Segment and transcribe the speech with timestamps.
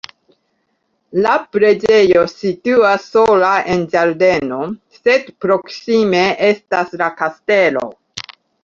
[1.25, 4.61] La preĝejo situas sola en ĝardeno,
[5.03, 7.91] sed proksime estas la kastelo.